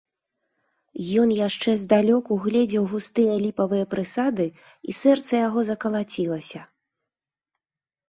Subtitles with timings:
[1.23, 4.45] Ён яшчэ здалёк угледзеў густыя ліпавыя прысады,
[4.89, 6.61] і сэрца яго закалацілася.